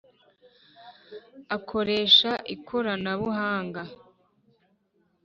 [1.55, 3.83] Akoresha ikoranabuhanga.